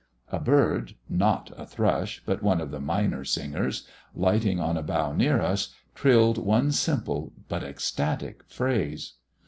[0.31, 5.11] A bird, not a thrush, but one of the minor singers, lighting on a bough
[5.13, 9.13] near us, trilled one simple but ecstatic phrase.